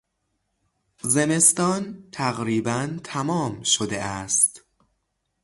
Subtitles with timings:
[1.01, 4.61] زمستان تقریبا تمام شده است.